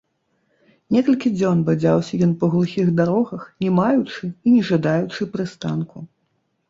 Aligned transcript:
Некалькі 0.95 1.31
дзён 1.33 1.59
бадзяўся 1.67 2.13
ён 2.27 2.33
па 2.43 2.49
глухіх 2.53 2.87
дарогах, 3.01 3.45
не 3.67 3.69
маючы 3.81 4.25
і 4.33 4.47
не 4.55 4.63
жадаючы 4.71 5.21
прыстанку. 5.37 5.97